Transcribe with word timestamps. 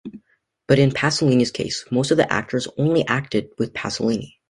But 0.67 0.79
in 0.79 0.89
Pasolini's 0.89 1.51
case, 1.51 1.85
most 1.91 2.09
of 2.09 2.17
the 2.17 2.33
actors 2.33 2.67
"only 2.75 3.05
acted 3.05 3.49
with 3.59 3.71
Pasolini". 3.71 4.37